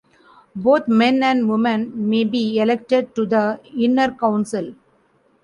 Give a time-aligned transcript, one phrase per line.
[0.55, 4.73] Both men and women may be elected to the inner council.